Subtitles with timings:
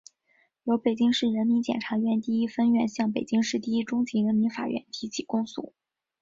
[0.63, 5.75] 由北京市人民检察院第一分院向北京市第一中级人民法院提起公诉